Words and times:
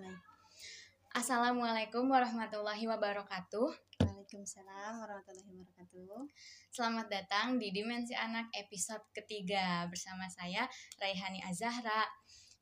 mulai. 0.00 0.16
Assalamualaikum 1.12 2.08
warahmatullahi 2.08 2.88
wabarakatuh. 2.88 3.68
Waalaikumsalam 4.00 4.96
warahmatullahi 4.96 5.60
wabarakatuh. 5.60 6.24
Selamat 6.72 7.06
datang 7.12 7.60
di 7.60 7.68
Dimensi 7.68 8.16
Anak 8.16 8.48
episode 8.56 9.04
ketiga 9.12 9.84
bersama 9.92 10.24
saya 10.32 10.64
Raihani 10.96 11.44
Azahra. 11.44 12.08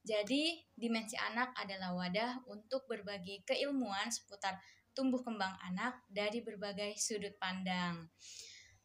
Jadi, 0.02 0.66
Dimensi 0.74 1.14
Anak 1.14 1.54
adalah 1.54 1.94
wadah 1.94 2.42
untuk 2.50 2.90
berbagi 2.90 3.46
keilmuan 3.46 4.10
seputar 4.10 4.58
tumbuh 4.90 5.22
kembang 5.22 5.54
anak 5.62 6.02
dari 6.10 6.42
berbagai 6.42 6.98
sudut 6.98 7.38
pandang. 7.38 8.10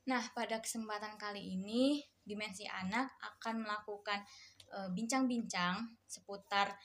Nah, 0.06 0.22
pada 0.38 0.62
kesempatan 0.62 1.18
kali 1.18 1.58
ini, 1.58 2.06
Dimensi 2.22 2.70
Anak 2.70 3.18
akan 3.18 3.66
melakukan 3.66 4.22
eh, 4.78 4.90
bincang-bincang 4.94 5.90
seputar 6.06 6.78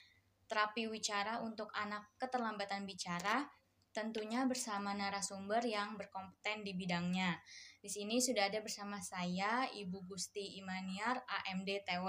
terapi 0.49 0.89
wicara 0.89 1.45
untuk 1.45 1.69
anak 1.77 2.09
keterlambatan 2.17 2.89
bicara, 2.89 3.45
tentunya 3.93 4.45
bersama 4.49 4.97
narasumber 4.97 5.61
yang 5.61 5.93
berkompeten 5.93 6.65
di 6.65 6.73
bidangnya. 6.73 7.37
Di 7.79 7.87
sini 7.87 8.17
sudah 8.17 8.49
ada 8.49 8.59
bersama 8.59 8.97
saya 8.99 9.69
Ibu 9.69 10.09
Gusti 10.09 10.57
Imaniar 10.57 11.21
AMD 11.23 11.69
TW. 11.85 12.07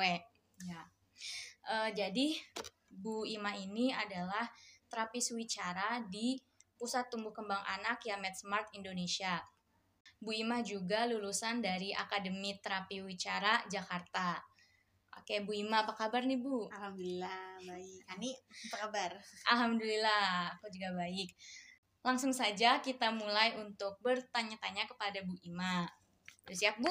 Ya. 0.65 0.83
E, 1.69 1.75
jadi 1.93 2.37
Bu 2.89 3.29
Ima 3.29 3.55
ini 3.55 3.93
adalah 3.95 4.49
terapis 4.91 5.30
wicara 5.37 6.02
di 6.09 6.41
Pusat 6.80 7.13
Tumbuh 7.13 7.37
Kembang 7.37 7.61
Anak 7.63 8.02
Yamed 8.09 8.35
Smart 8.35 8.73
Indonesia. 8.73 9.38
Bu 10.21 10.33
Ima 10.37 10.61
juga 10.61 11.05
lulusan 11.09 11.61
dari 11.61 11.93
Akademi 11.93 12.57
Terapi 12.61 13.05
Wicara 13.05 13.65
Jakarta. 13.69 14.50
Oke, 15.30 15.47
Bu 15.47 15.55
Ima, 15.55 15.87
apa 15.87 15.95
kabar 15.95 16.27
nih, 16.27 16.43
Bu? 16.43 16.66
Alhamdulillah 16.75 17.62
baik. 17.62 18.02
Ani 18.11 18.34
apa 18.66 18.77
kabar? 18.83 19.11
Alhamdulillah, 19.47 20.59
aku 20.59 20.66
juga 20.75 20.91
baik. 20.98 21.30
Langsung 22.02 22.34
saja 22.34 22.83
kita 22.83 23.15
mulai 23.15 23.55
untuk 23.63 23.95
bertanya-tanya 24.02 24.90
kepada 24.90 25.23
Bu 25.23 25.38
Ima. 25.46 25.87
Udah 26.51 26.57
siap, 26.59 26.82
Bu? 26.82 26.90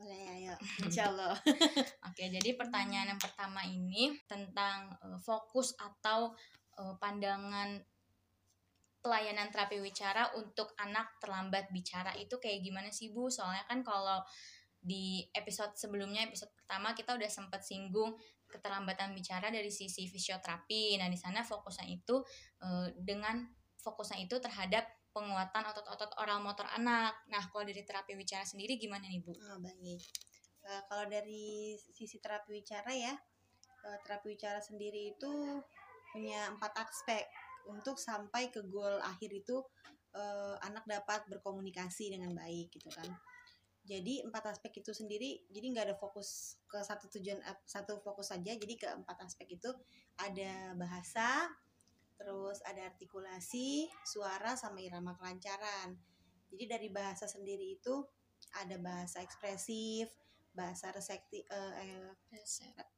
Boleh 0.00 0.16
ayo. 0.32 0.56
Insya 0.80 1.12
Allah. 1.12 1.36
Oke, 2.08 2.24
jadi 2.32 2.56
pertanyaan 2.56 3.12
yang 3.12 3.20
pertama 3.20 3.60
ini 3.68 4.16
tentang 4.24 4.88
uh, 5.04 5.20
fokus 5.20 5.76
atau 5.76 6.32
uh, 6.80 6.96
pandangan 6.96 7.84
pelayanan 9.04 9.52
terapi 9.52 9.84
wicara 9.84 10.32
untuk 10.40 10.72
anak 10.80 11.20
terlambat 11.20 11.68
bicara 11.68 12.16
itu 12.16 12.40
kayak 12.40 12.64
gimana 12.64 12.88
sih 12.88 13.12
Bu? 13.12 13.28
Soalnya 13.28 13.68
kan 13.68 13.84
kalau 13.84 14.24
di 14.84 15.24
episode 15.32 15.72
sebelumnya 15.80 16.28
episode 16.28 16.52
pertama 16.52 16.92
kita 16.92 17.16
udah 17.16 17.30
sempat 17.32 17.64
singgung 17.64 18.12
keterlambatan 18.52 19.16
bicara 19.16 19.48
dari 19.48 19.72
sisi 19.72 20.04
fisioterapi. 20.06 21.00
Nah, 21.00 21.08
di 21.08 21.16
sana 21.16 21.40
fokusnya 21.40 21.88
itu 21.88 22.20
uh, 22.60 22.92
dengan 22.94 23.48
fokusnya 23.80 24.28
itu 24.28 24.36
terhadap 24.38 24.84
penguatan 25.10 25.64
otot-otot 25.72 26.12
oral 26.20 26.44
motor 26.44 26.68
anak. 26.76 27.16
Nah, 27.32 27.42
kalau 27.48 27.64
dari 27.64 27.80
terapi 27.82 28.12
wicara 28.14 28.44
sendiri 28.44 28.76
gimana 28.76 29.08
nih, 29.08 29.24
Bu? 29.24 29.32
Oh, 29.32 29.58
baik. 29.58 30.04
Uh, 30.62 30.82
kalau 30.86 31.08
dari 31.08 31.74
sisi 31.80 32.20
terapi 32.20 32.52
wicara 32.52 32.92
ya, 32.92 33.16
uh, 33.88 33.98
terapi 34.04 34.36
wicara 34.36 34.60
sendiri 34.60 35.16
itu 35.16 35.32
punya 36.12 36.46
empat 36.52 36.78
aspek 36.78 37.26
untuk 37.66 37.96
sampai 37.96 38.52
ke 38.52 38.60
goal 38.68 39.00
akhir 39.02 39.32
itu 39.32 39.56
uh, 40.14 40.54
anak 40.62 40.84
dapat 40.86 41.26
berkomunikasi 41.26 42.14
dengan 42.14 42.36
baik 42.36 42.70
gitu 42.70 42.92
kan. 42.92 43.08
Jadi 43.84 44.24
empat 44.24 44.48
aspek 44.48 44.80
itu 44.80 44.96
sendiri, 44.96 45.44
jadi 45.52 45.66
nggak 45.68 45.84
ada 45.92 45.96
fokus 46.00 46.56
ke 46.64 46.80
satu 46.80 47.04
tujuan 47.12 47.36
satu 47.68 48.00
fokus 48.00 48.32
saja. 48.32 48.56
Jadi 48.56 48.80
ke 48.80 48.88
empat 48.88 49.28
aspek 49.28 49.60
itu 49.60 49.68
ada 50.16 50.72
bahasa, 50.72 51.52
terus 52.16 52.64
ada 52.64 52.88
artikulasi, 52.88 53.84
suara 54.08 54.56
sama 54.56 54.80
irama 54.80 55.12
kelancaran. 55.20 56.00
Jadi 56.48 56.64
dari 56.64 56.88
bahasa 56.88 57.28
sendiri 57.28 57.76
itu 57.76 58.00
ada 58.56 58.80
bahasa 58.80 59.20
ekspresif, 59.20 60.08
bahasa 60.54 60.88
reseptif, 60.94 61.44
eh, 61.50 62.08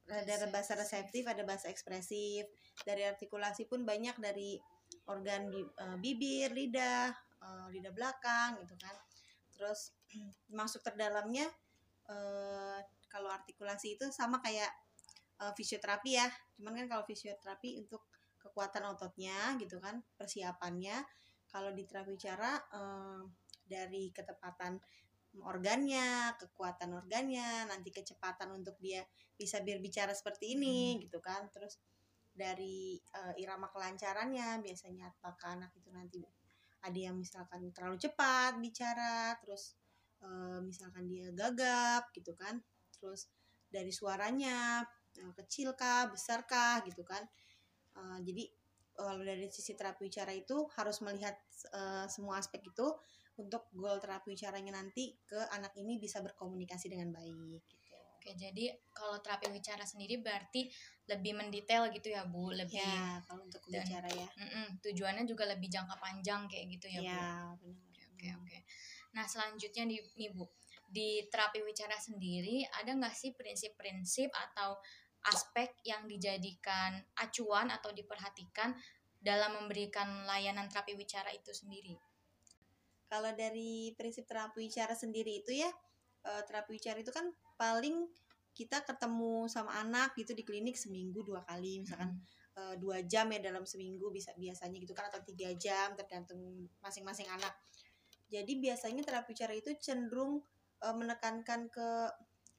ada 0.07 0.47
bahasa 0.53 0.79
reseptif, 0.79 1.27
ada 1.27 1.43
bahasa 1.43 1.67
ekspresif. 1.67 2.47
Dari 2.85 3.03
artikulasi 3.03 3.67
pun 3.67 3.83
banyak 3.83 4.23
dari 4.23 4.61
organ 5.11 5.51
uh, 5.51 5.97
bibir, 5.99 6.53
lidah, 6.55 7.11
uh, 7.43 7.67
lidah 7.73 7.91
belakang 7.91 8.61
gitu 8.63 8.77
kan. 8.79 8.95
Terus 9.57 9.97
masuk 10.59 10.85
terdalamnya 10.85 11.49
uh, 12.13 12.79
kalau 13.09 13.33
artikulasi 13.33 13.97
itu 13.97 14.07
sama 14.13 14.39
kayak 14.45 14.69
uh, 15.41 15.53
fisioterapi 15.57 16.21
ya. 16.21 16.29
Cuman 16.61 16.77
kan 16.85 16.87
kalau 16.87 17.05
fisioterapi 17.09 17.81
untuk 17.81 18.05
kekuatan 18.37 18.85
ototnya 18.93 19.57
gitu 19.59 19.81
kan, 19.81 20.05
persiapannya. 20.15 21.03
Kalau 21.49 21.73
di 21.73 21.89
terapi 21.89 22.15
cara 22.21 22.59
uh, 22.77 23.25
dari 23.65 24.13
ketepatan 24.13 24.77
organnya, 25.45 26.33
kekuatan 26.41 26.97
organnya, 26.97 27.69
nanti 27.69 27.93
kecepatan 27.93 28.57
untuk 28.57 28.77
dia 28.81 29.05
bisa 29.37 29.61
berbicara 29.61 30.17
seperti 30.17 30.57
ini 30.57 30.97
hmm. 30.97 31.09
gitu 31.09 31.19
kan. 31.21 31.49
Terus 31.53 31.81
dari 32.37 33.01
uh, 33.17 33.33
irama 33.41 33.73
kelancarannya 33.73 34.61
biasanya 34.61 35.09
apakah 35.09 35.57
anak 35.57 35.73
itu 35.77 35.89
nanti 35.89 36.21
ada 36.87 36.99
yang 37.11 37.19
misalkan 37.19 37.75
terlalu 37.75 37.99
cepat 37.99 38.57
bicara, 38.63 39.35
terus 39.43 39.75
uh, 40.23 40.63
misalkan 40.63 41.11
dia 41.11 41.35
gagap 41.35 42.11
gitu 42.15 42.33
kan. 42.39 42.63
Terus 42.95 43.27
dari 43.67 43.91
suaranya 43.91 44.87
uh, 45.21 45.35
kecil 45.35 45.75
kah, 45.75 46.07
besar 46.09 46.47
kah 46.47 46.81
gitu 46.87 47.03
kan. 47.03 47.27
Uh, 47.97 48.23
jadi 48.23 48.47
kalau 48.97 49.21
dari 49.21 49.45
sisi 49.53 49.77
terapi 49.77 50.09
bicara 50.09 50.33
itu 50.33 50.65
harus 50.73 51.05
melihat 51.05 51.37
uh, 51.77 52.09
semua 52.09 52.41
aspek 52.41 52.65
itu 52.65 52.87
untuk 53.37 53.69
goal 53.77 54.01
terapi 54.01 54.33
bicaranya 54.33 54.81
nanti 54.81 55.13
ke 55.29 55.37
anak 55.53 55.77
ini 55.77 56.01
bisa 56.01 56.25
berkomunikasi 56.25 56.89
dengan 56.89 57.13
baik 57.13 57.61
gitu. 57.61 57.77
Oke, 58.27 58.35
jadi 58.35 58.75
kalau 58.91 59.23
terapi 59.23 59.55
bicara 59.55 59.87
sendiri 59.87 60.19
berarti 60.19 60.67
lebih 61.07 61.39
mendetail 61.39 61.87
gitu 61.95 62.11
ya 62.11 62.27
Bu, 62.27 62.51
lebih 62.51 62.83
ya 62.83 63.23
kalau 63.23 63.47
untuk 63.47 63.63
bicara 63.71 64.11
ya. 64.11 64.27
Mm 64.35 64.49
-mm, 64.51 64.67
tujuannya 64.83 65.23
juga 65.31 65.47
lebih 65.47 65.71
jangka 65.71 65.95
panjang 66.03 66.51
kayak 66.51 66.67
gitu 66.75 66.91
ya, 66.91 67.07
ya 67.07 67.23
Bu. 67.55 67.71
benar. 67.71 67.87
Oke, 67.87 68.03
oke, 68.11 68.27
oke. 68.43 68.59
Nah, 69.15 69.31
selanjutnya 69.31 69.87
nih, 69.87 70.03
nih 70.19 70.35
Bu, 70.35 70.43
di 70.91 71.23
terapi 71.31 71.63
bicara 71.63 71.95
sendiri 72.03 72.67
ada 72.83 72.99
nggak 72.99 73.15
sih 73.15 73.31
prinsip-prinsip 73.31 74.35
atau 74.35 74.75
aspek 75.31 75.79
yang 75.87 76.11
dijadikan 76.11 76.99
acuan 77.23 77.71
atau 77.71 77.95
diperhatikan 77.95 78.75
dalam 79.23 79.55
memberikan 79.55 80.27
layanan 80.27 80.67
terapi 80.67 80.99
wicara 80.99 81.31
itu 81.31 81.55
sendiri? 81.55 81.95
Kalau 83.07 83.31
dari 83.39 83.95
prinsip 83.95 84.27
terapi 84.27 84.67
wicara 84.67 84.99
sendiri 84.99 85.47
itu 85.47 85.55
ya, 85.55 85.71
eh, 86.27 86.43
terapi 86.43 86.75
wicara 86.75 86.99
itu 86.99 87.15
kan 87.15 87.31
paling 87.57 88.09
kita 88.57 88.81
ketemu 88.85 89.49
sama 89.53 89.77
anak 89.85 90.17
gitu 90.17 90.33
di 90.33 90.41
klinik 90.41 90.81
seminggu 90.81 91.21
dua 91.21 91.45
kali 91.45 91.85
misalkan 91.85 92.17
hmm. 92.57 92.81
dua 92.81 93.05
jam 93.05 93.29
ya 93.29 93.41
dalam 93.41 93.69
seminggu 93.69 94.09
bisa 94.09 94.33
biasanya 94.33 94.81
gitu 94.81 94.97
kan 94.97 95.13
atau 95.13 95.21
tiga 95.29 95.53
jam 95.61 95.93
tergantung 95.93 96.69
masing-masing 96.81 97.29
anak 97.29 97.53
jadi 98.33 98.49
biasanya 98.57 99.05
terapi 99.05 99.37
wicara 99.37 99.53
itu 99.53 99.77
cenderung 99.77 100.41
uh, 100.81 100.95
menekankan 100.97 101.69
ke 101.69 101.89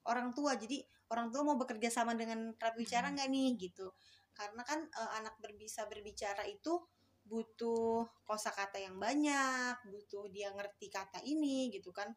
orang 0.05 0.37
tua 0.37 0.53
jadi 0.53 0.85
orang 1.09 1.33
tua 1.33 1.41
mau 1.41 1.57
bekerja 1.57 1.89
sama 1.89 2.13
dengan 2.13 2.53
terapi 2.61 2.85
wicara 2.85 3.09
nggak 3.09 3.29
nih 3.33 3.57
gitu 3.57 3.89
karena 4.37 4.61
kan 4.61 4.85
uh, 4.85 5.11
anak 5.17 5.33
berbisa 5.41 5.89
berbicara 5.89 6.45
itu 6.45 6.77
butuh 7.27 8.07
kosakata 8.23 8.79
yang 8.79 8.95
banyak, 8.95 9.75
butuh 9.91 10.31
dia 10.31 10.53
ngerti 10.55 10.87
kata 10.87 11.19
ini 11.27 11.67
gitu 11.75 11.91
kan. 11.91 12.07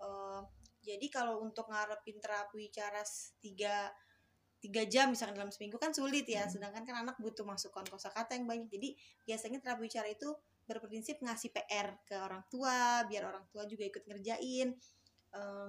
Uh, 0.00 0.40
jadi 0.80 1.06
kalau 1.12 1.44
untuk 1.44 1.68
ngarepin 1.68 2.18
terapi 2.18 2.72
cara 2.72 3.04
tiga 3.40 3.92
tiga 4.60 4.84
jam 4.84 5.08
misalkan 5.08 5.40
dalam 5.40 5.48
seminggu 5.48 5.80
kan 5.80 5.96
sulit 5.96 6.28
ya, 6.28 6.44
hmm. 6.44 6.52
sedangkan 6.52 6.84
kan 6.84 6.96
anak 7.00 7.16
butuh 7.16 7.48
masukan 7.48 7.84
kosakata 7.88 8.36
yang 8.36 8.44
banyak. 8.44 8.68
Jadi 8.68 8.92
biasanya 9.24 9.58
terapi 9.64 9.88
cara 9.88 10.08
itu 10.08 10.28
berprinsip 10.68 11.16
ngasih 11.24 11.50
PR 11.56 11.96
ke 12.04 12.16
orang 12.20 12.44
tua, 12.52 13.02
biar 13.08 13.24
orang 13.24 13.48
tua 13.48 13.64
juga 13.64 13.88
ikut 13.88 14.04
ngerjain. 14.04 14.76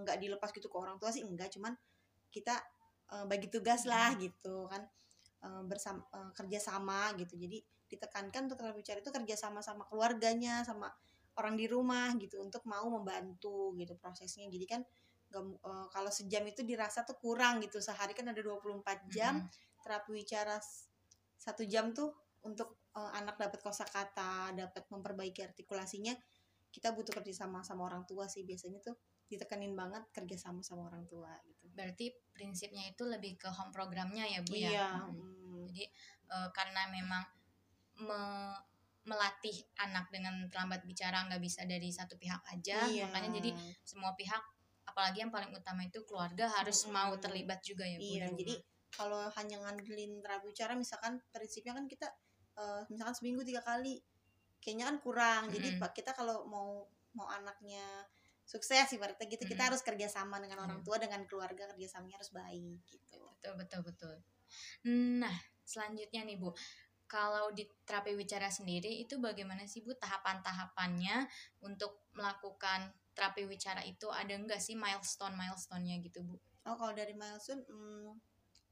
nggak 0.02 0.18
uh, 0.18 0.22
dilepas 0.22 0.50
gitu 0.58 0.68
ke 0.74 0.78
orang 0.78 0.98
tua 0.98 1.14
sih 1.14 1.22
enggak, 1.22 1.54
cuman 1.54 1.78
kita 2.34 2.58
uh, 3.14 3.30
bagi 3.30 3.46
tugas 3.46 3.86
lah 3.86 4.18
gitu 4.18 4.66
kan 4.66 4.82
uh, 5.46 5.62
bersama 5.70 6.02
uh, 6.12 6.34
kerja 6.36 6.60
sama 6.60 7.14
gitu. 7.16 7.38
Jadi 7.40 7.64
ditekankan 7.88 8.50
untuk 8.52 8.60
terapi 8.60 8.82
bicara 8.84 9.00
itu 9.04 9.12
kerja 9.12 9.36
sama 9.38 9.60
sama 9.64 9.84
keluarganya 9.88 10.64
sama 10.64 10.92
orang 11.40 11.56
di 11.56 11.68
rumah 11.68 12.12
gitu 12.20 12.44
untuk 12.44 12.64
mau 12.68 12.88
membantu 12.92 13.72
gitu 13.80 13.96
prosesnya 13.96 14.48
jadi 14.52 14.66
kan 14.68 14.82
gak, 15.32 15.44
uh, 15.64 15.88
kalau 15.90 16.12
sejam 16.12 16.44
itu 16.44 16.62
dirasa 16.68 17.08
tuh 17.08 17.16
kurang 17.18 17.64
gitu 17.64 17.80
sehari 17.80 18.12
kan 18.12 18.28
ada 18.28 18.44
24 18.44 19.08
jam 19.08 19.40
mm 19.40 19.48
-hmm. 19.48 19.82
terapi 19.82 20.10
bicara 20.12 20.60
satu 21.40 21.64
jam 21.66 21.96
tuh 21.96 22.12
untuk 22.44 22.92
uh, 22.94 23.12
anak 23.16 23.40
dapat 23.40 23.64
kosakata 23.64 24.54
dapat 24.54 24.84
memperbaiki 24.92 25.42
artikulasinya 25.42 26.14
kita 26.72 26.92
butuh 26.96 27.12
kerja 27.16 27.46
sama 27.46 27.64
sama 27.64 27.88
orang 27.88 28.04
tua 28.08 28.28
sih 28.28 28.44
biasanya 28.44 28.80
tuh 28.84 28.96
ditekanin 29.32 29.72
banget 29.76 30.04
kerja 30.12 30.36
sama 30.36 30.60
sama 30.60 30.92
orang 30.92 31.08
tua 31.08 31.32
gitu. 31.48 31.72
Berarti 31.72 32.12
prinsipnya 32.36 32.92
itu 32.92 33.08
lebih 33.08 33.40
ke 33.40 33.48
home 33.48 33.72
programnya 33.72 34.28
ya 34.28 34.44
bu 34.44 34.56
iya, 34.60 34.72
ya. 34.72 34.88
Hmm. 35.08 35.64
Jadi 35.72 35.88
uh, 36.32 36.52
karena 36.52 36.92
memang 36.92 37.24
me- 38.04 38.60
melatih 39.02 39.56
anak 39.82 40.14
dengan 40.14 40.46
terlambat 40.46 40.86
bicara 40.86 41.26
nggak 41.26 41.42
bisa 41.42 41.66
dari 41.66 41.90
satu 41.90 42.22
pihak 42.22 42.42
aja 42.54 42.86
Iya. 42.86 43.10
makanya 43.10 43.42
jadi 43.42 43.52
semua 43.82 44.14
pihak 44.14 44.42
apalagi 44.92 45.24
yang 45.24 45.32
paling 45.32 45.56
utama 45.56 45.88
itu 45.88 46.04
keluarga 46.04 46.52
harus 46.60 46.84
Mm-mm. 46.84 46.94
mau 46.94 47.14
terlibat 47.18 47.64
juga 47.64 47.88
ya 47.88 47.98
Bu 47.98 48.06
Iya, 48.06 48.28
di 48.36 48.44
jadi 48.44 48.56
kalau 48.92 49.24
hanya 49.40 49.58
ngandelin 49.64 50.20
terapi 50.20 50.52
bicara 50.52 50.76
misalkan 50.76 51.24
prinsipnya 51.32 51.72
kan 51.72 51.88
kita 51.88 52.08
eh, 52.60 52.82
misalkan 52.92 53.16
seminggu 53.16 53.48
tiga 53.48 53.64
kali 53.64 54.04
kayaknya 54.60 54.92
kan 54.92 54.98
kurang 55.00 55.44
jadi 55.50 55.68
Mm-mm. 55.76 55.82
pak 55.82 55.92
kita 55.96 56.12
kalau 56.12 56.44
mau 56.46 56.86
mau 57.16 57.28
anaknya 57.32 57.84
sukses 58.44 58.92
ibaratnya 58.92 59.26
gitu 59.32 59.48
kita 59.48 59.64
Mm-mm. 59.64 59.68
harus 59.72 59.82
kerjasama 59.82 60.44
dengan 60.44 60.68
orang 60.68 60.84
tua 60.84 61.00
dengan 61.00 61.24
keluarga 61.24 61.72
kerjasamanya 61.72 62.20
harus 62.20 62.32
baik 62.36 62.84
gitu 62.92 63.20
betul 63.40 63.54
betul 63.58 63.82
betul 63.88 64.16
nah 65.24 65.34
selanjutnya 65.64 66.28
nih 66.28 66.36
Bu 66.36 66.52
kalau 67.08 67.52
di 67.52 67.68
terapi 67.84 68.16
wicara 68.16 68.48
sendiri 68.48 69.04
itu 69.04 69.20
bagaimana 69.20 69.68
sih 69.68 69.84
Bu 69.84 69.92
tahapan-tahapannya 70.00 71.28
untuk 71.64 72.08
melakukan 72.16 72.92
terapi 73.12 73.44
wicara 73.48 73.84
itu 73.84 74.08
ada 74.10 74.32
enggak 74.34 74.60
sih 74.64 74.74
milestone 74.78 75.36
milestone-nya 75.36 76.00
gitu 76.04 76.24
Bu? 76.24 76.36
Oh 76.68 76.76
kalau 76.78 76.94
dari 76.96 77.12
milestone 77.12 77.62
hmm, 77.68 78.12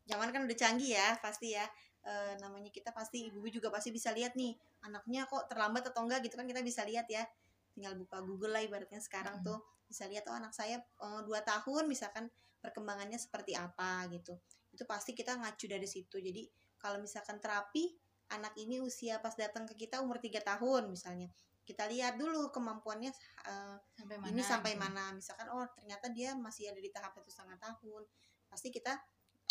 zaman 0.08 0.30
kan 0.32 0.42
udah 0.48 0.58
canggih 0.58 0.96
ya 0.96 1.18
pasti 1.20 1.56
ya. 1.56 1.66
Eh, 2.00 2.34
namanya 2.40 2.72
kita 2.72 2.96
pasti 2.96 3.28
ibu 3.28 3.44
juga 3.52 3.68
pasti 3.68 3.92
bisa 3.92 4.16
lihat 4.16 4.32
nih 4.40 4.56
anaknya 4.88 5.28
kok 5.28 5.52
terlambat 5.52 5.92
atau 5.92 6.08
enggak 6.08 6.24
gitu 6.24 6.40
kan 6.40 6.48
kita 6.48 6.64
bisa 6.64 6.88
lihat 6.88 7.06
ya. 7.12 7.28
Tinggal 7.76 8.00
buka 8.00 8.24
Google 8.24 8.56
lah 8.56 8.64
ibaratnya 8.64 9.04
sekarang 9.04 9.44
Mm. 9.44 9.46
tuh 9.46 9.60
bisa 9.90 10.08
lihat 10.08 10.24
oh 10.32 10.36
anak 10.36 10.56
saya 10.56 10.80
eh, 10.80 11.22
dua 11.28 11.44
tahun 11.44 11.92
misalkan 11.92 12.32
perkembangannya 12.64 13.20
seperti 13.20 13.56
apa 13.60 14.08
gitu. 14.12 14.40
Itu 14.72 14.88
pasti 14.88 15.12
kita 15.12 15.36
ngacu 15.36 15.66
dari 15.68 15.88
situ. 15.88 16.20
Jadi 16.20 16.48
kalau 16.80 17.04
misalkan 17.04 17.44
terapi 17.44 17.92
anak 18.30 18.54
ini 18.56 18.80
usia 18.80 19.18
pas 19.20 19.34
datang 19.34 19.66
ke 19.66 19.76
kita 19.76 20.00
umur 20.00 20.22
tiga 20.22 20.40
tahun 20.40 20.88
misalnya 20.94 21.28
kita 21.70 21.86
lihat 21.86 22.18
dulu 22.18 22.50
kemampuannya 22.50 23.14
eh, 23.46 23.78
sampai 23.94 24.18
mana 24.18 24.34
ini 24.34 24.42
sampai 24.42 24.74
gitu? 24.74 24.82
mana. 24.82 25.14
Misalkan 25.14 25.48
oh 25.54 25.70
ternyata 25.78 26.10
dia 26.10 26.34
masih 26.34 26.74
ada 26.74 26.82
di 26.82 26.90
tahap 26.90 27.14
satu 27.14 27.30
setengah 27.30 27.62
tahun. 27.62 28.02
Pasti 28.50 28.74
kita 28.74 28.98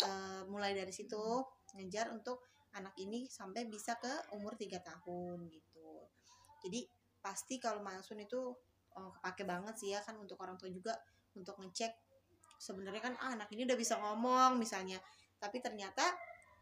eh, 0.03 0.43
mulai 0.51 0.75
dari 0.75 0.91
situ 0.91 1.39
ngejar 1.79 2.11
untuk 2.11 2.43
anak 2.75 2.91
ini 2.99 3.31
sampai 3.31 3.71
bisa 3.71 3.95
ke 3.95 4.35
umur 4.35 4.59
tiga 4.59 4.83
tahun 4.83 5.47
gitu. 5.47 6.11
Jadi 6.67 6.83
pasti 7.23 7.55
kalau 7.55 7.79
milestone 7.79 8.27
itu 8.27 8.51
oh, 8.99 9.09
kepake 9.19 9.47
banget 9.47 9.75
sih 9.79 9.95
ya 9.95 10.03
kan 10.03 10.19
untuk 10.19 10.35
orang 10.43 10.59
tua 10.59 10.67
juga 10.67 10.91
untuk 11.39 11.55
ngecek 11.55 11.91
sebenarnya 12.59 12.99
kan 12.99 13.13
ah, 13.23 13.31
anak 13.39 13.47
ini 13.55 13.63
udah 13.63 13.79
bisa 13.79 13.95
ngomong 13.95 14.59
misalnya. 14.59 14.99
Tapi 15.39 15.63
ternyata 15.63 16.03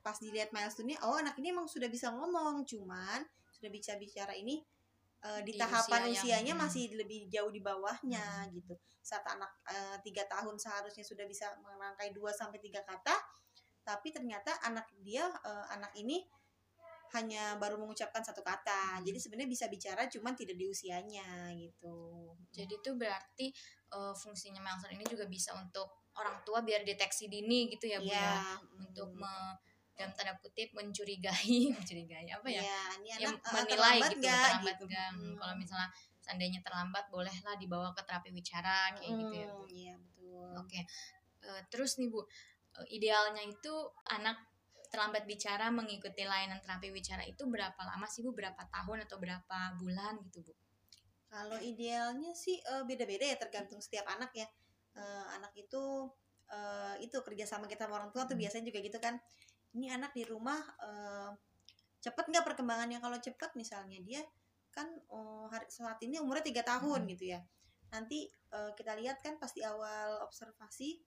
pas 0.06 0.22
dilihat 0.22 0.54
milestone-nya 0.54 1.02
oh 1.04 1.18
anak 1.18 1.36
ini 1.42 1.52
emang 1.52 1.68
sudah 1.68 1.90
bisa 1.90 2.14
ngomong 2.14 2.64
cuman 2.64 3.26
sudah 3.52 3.68
bicara 3.74 3.98
bicara 3.98 4.34
ini 4.38 4.62
eh, 5.24 5.42
di, 5.42 5.54
Di 5.56 5.60
tahapan 5.60 6.02
usia 6.06 6.06
yang- 6.06 6.14
usianya 6.14 6.54
hmm. 6.54 6.62
masih 6.68 6.84
lebih 6.94 7.20
jauh 7.32 7.50
di 7.50 7.62
bawahnya 7.64 8.46
gitu 8.54 8.74
saat 9.02 9.24
anak 9.26 9.50
eh, 9.72 9.98
tiga 10.04 10.28
tahun 10.28 10.60
seharusnya 10.60 11.04
sudah 11.06 11.24
bisa 11.26 11.48
merangkai 11.64 12.12
2 12.12 12.28
sampai 12.36 12.60
tiga 12.60 12.84
kata 12.84 13.16
tapi 13.88 14.12
ternyata 14.12 14.52
anak 14.68 14.86
dia 15.00 15.24
eh, 15.48 15.66
anak 15.74 15.96
ini 15.96 16.22
hanya 17.16 17.56
baru 17.56 17.80
mengucapkan 17.80 18.20
satu 18.20 18.44
kata 18.44 19.00
jadi 19.00 19.16
sebenarnya 19.16 19.48
bisa 19.48 19.66
bicara 19.72 20.12
cuman 20.12 20.36
tidak 20.36 20.60
di 20.60 20.68
usianya 20.68 21.56
gitu 21.56 22.36
Jadi 22.52 22.74
itu 22.84 22.92
berarti 23.00 23.48
eh, 23.96 24.14
fungsinya 24.18 24.60
milestone 24.60 25.00
ini 25.00 25.06
juga 25.08 25.24
bisa 25.32 25.56
untuk 25.56 25.88
orang 26.18 26.42
tua 26.44 26.66
biar 26.66 26.82
deteksi 26.84 27.30
dini 27.30 27.70
gitu 27.72 27.86
ya 27.88 28.02
Bu 28.02 28.10
ya. 28.10 28.18
Iya, 28.18 28.38
Untuk 28.82 29.10
mm. 29.14 29.22
me- 29.22 29.56
dalam 29.98 30.14
tanda 30.14 30.34
kutip 30.38 30.70
mencurigai, 30.78 31.58
mencurigai 31.76 32.30
apa 32.30 32.48
ya? 32.48 32.62
Iya, 32.62 32.82
ini 33.02 33.08
yang 33.18 33.34
anak 33.34 33.42
eh, 33.42 33.54
menilai 33.58 33.98
terlambat 33.98 34.10
gitu, 34.14 34.22
nggak, 34.22 34.44
terlambat 34.46 34.76
gitu. 34.78 34.86
nggak. 34.86 35.08
Hmm, 35.10 35.18
Mm. 35.18 35.36
Kalau 35.42 35.56
misalnya 35.58 35.90
seandainya 36.22 36.60
terlambat 36.62 37.06
bolehlah 37.10 37.56
dibawa 37.58 37.90
ke 37.98 38.02
terapi 38.06 38.30
wicara 38.30 38.94
kayak 38.94 39.12
gitu 39.18 39.34
ya 39.34 39.48
Bu. 39.50 39.64
Mm, 39.66 39.70
Iya 39.74 39.94
betul. 39.98 40.50
Oke. 40.62 40.80
Eh, 41.48 41.62
terus 41.74 41.92
nih 41.98 42.08
Bu, 42.14 42.22
eh, 42.22 42.88
idealnya 42.94 43.42
itu 43.42 43.74
anak 44.14 44.38
terlambat 44.88 45.28
bicara 45.28 45.68
mengikuti 45.68 46.24
layanan 46.24 46.64
terapi 46.64 46.88
wicara 46.94 47.26
itu 47.28 47.44
berapa 47.50 47.82
lama 47.82 48.06
sih 48.08 48.22
Bu? 48.22 48.32
Berapa 48.38 48.62
tahun 48.70 49.04
atau 49.10 49.18
berapa 49.18 49.58
bulan 49.82 50.22
gitu 50.30 50.46
Bu? 50.46 50.54
Kalau 51.28 51.60
idealnya 51.60 52.32
sih 52.38 52.56
beda-beda 52.88 53.28
ya 53.28 53.36
tergantung 53.36 53.82
setiap 53.84 54.08
anak 54.08 54.32
ya. 54.32 54.48
Eh, 54.96 55.26
anak 55.36 55.52
itu 55.58 56.08
eh, 56.48 56.96
itu 57.04 57.20
kerjasama 57.20 57.68
kita 57.68 57.84
sama 57.92 58.00
orang 58.00 58.12
tua 58.16 58.24
tuh 58.24 58.40
Hmm. 58.40 58.48
biasanya 58.48 58.72
juga 58.72 58.80
gitu 58.80 59.00
kan. 59.04 59.20
Ini 59.78 59.94
anak 59.94 60.18
di 60.18 60.26
rumah 60.26 60.58
eh, 60.82 61.32
cepet 62.02 62.26
nggak 62.34 62.46
perkembangannya? 62.54 62.98
Kalau 62.98 63.18
cepet 63.22 63.54
misalnya 63.54 64.02
dia 64.02 64.26
kan 64.74 64.90
oh, 65.14 65.46
hari 65.54 65.70
saat 65.70 66.02
ini 66.02 66.18
umurnya 66.18 66.50
tiga 66.50 66.66
tahun 66.66 67.06
Hmm. 67.06 67.10
gitu 67.14 67.38
ya. 67.38 67.40
Nanti 67.94 68.26
eh, 68.28 68.72
kita 68.74 68.98
lihat 68.98 69.22
kan 69.22 69.38
pas 69.38 69.54
di 69.54 69.62
awal 69.62 70.26
observasi 70.26 70.98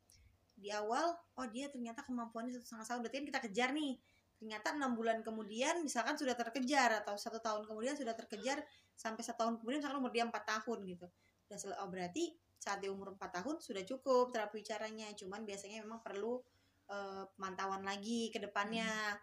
di 0.60 0.68
awal 0.70 1.16
oh 1.40 1.46
dia 1.48 1.72
ternyata 1.72 2.04
kemampuannya 2.04 2.52
satu 2.52 2.64
setengah 2.68 2.86
tahun 2.86 3.00
berarti 3.00 3.16
kan 3.16 3.26
kita 3.32 3.40
kejar 3.48 3.70
nih 3.72 3.96
ternyata 4.36 4.76
enam 4.76 4.92
bulan 4.92 5.24
kemudian 5.24 5.80
misalkan 5.80 6.20
sudah 6.20 6.36
terkejar 6.36 7.00
atau 7.04 7.16
satu 7.16 7.40
tahun 7.40 7.64
kemudian 7.64 7.96
sudah 7.96 8.12
terkejar 8.12 8.60
sampai 8.92 9.24
satu 9.24 9.40
tahun 9.44 9.54
kemudian 9.60 9.80
misalkan 9.80 10.00
umur 10.04 10.12
dia 10.12 10.24
empat 10.28 10.44
tahun 10.44 10.78
gitu 10.84 11.08
sel- 11.56 11.76
oh 11.80 11.88
berarti 11.88 12.36
saat 12.60 12.84
dia 12.84 12.92
umur 12.92 13.16
empat 13.16 13.40
tahun 13.40 13.56
sudah 13.60 13.82
cukup 13.88 14.36
terapi 14.36 14.60
bicaranya 14.60 15.08
cuman 15.16 15.48
biasanya 15.48 15.80
memang 15.80 16.04
perlu 16.04 16.44
eh, 16.90 17.24
pemantauan 17.38 17.86
lagi 17.86 18.28
ke 18.34 18.42
depannya. 18.42 19.16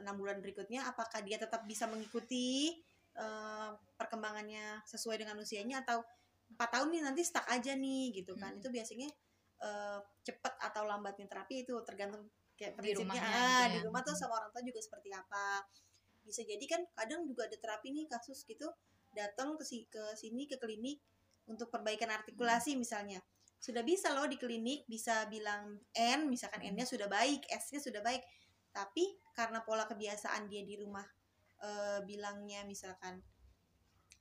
Enam 0.00 0.16
bulan 0.16 0.40
berikutnya 0.40 0.88
apakah 0.88 1.20
dia 1.20 1.36
tetap 1.36 1.68
bisa 1.68 1.84
mengikuti 1.86 2.80
eh, 3.14 3.70
perkembangannya 4.00 4.80
sesuai 4.88 5.20
dengan 5.20 5.36
usianya? 5.38 5.84
Atau 5.84 6.00
empat 6.52 6.68
tahun 6.80 6.88
nih 6.96 7.02
nanti 7.04 7.22
stuck 7.24 7.44
aja 7.48 7.76
nih 7.76 8.12
gitu 8.16 8.32
kan. 8.40 8.56
Hmm. 8.56 8.60
itu 8.60 8.68
biasanya 8.72 9.08
eh, 9.62 9.98
cepat 10.24 10.54
atau 10.58 10.82
lambatnya 10.88 11.28
terapi 11.28 11.62
itu 11.68 11.76
tergantung 11.84 12.26
kayak 12.58 12.76
Di 12.76 12.92
prinsipnya. 12.92 13.20
rumahnya 13.20 13.30
ah, 13.30 13.62
gitu 13.64 13.72
di 13.72 13.78
ya. 13.78 13.84
rumah 13.88 14.00
tuh 14.04 14.14
Hmm. 14.16 14.20
sama 14.24 14.32
orang 14.40 14.50
tua 14.52 14.62
juga 14.64 14.80
seperti 14.80 15.10
apa. 15.12 15.46
Bisa 16.22 16.40
jadi 16.46 16.64
kan 16.70 16.80
kadang 16.94 17.26
juga 17.28 17.44
ada 17.50 17.56
terapi 17.58 17.90
nih 17.92 18.06
kasus 18.08 18.46
gitu 18.46 18.70
datang 19.12 19.60
ke 19.60 19.64
si 19.66 19.84
ke 19.92 20.00
sini 20.16 20.48
ke 20.48 20.56
klinik 20.56 20.96
untuk 21.50 21.68
perbaikan 21.68 22.08
artikulasi 22.08 22.78
misalnya 22.78 23.20
sudah 23.62 23.86
bisa 23.86 24.10
loh 24.10 24.26
di 24.26 24.34
klinik 24.34 24.82
bisa 24.90 25.30
bilang 25.30 25.78
N 25.94 26.26
misalkan 26.26 26.66
Hmm. 26.66 26.74
N-nya 26.74 26.82
sudah 26.82 27.06
baik 27.06 27.46
S-nya 27.46 27.78
sudah 27.78 28.02
baik 28.02 28.26
tapi 28.74 29.06
karena 29.30 29.62
pola 29.62 29.86
kebiasaan 29.86 30.50
dia 30.50 30.66
di 30.66 30.74
rumah 30.82 31.06
eh, 31.62 32.02
bilangnya 32.02 32.66
misalkan 32.66 33.22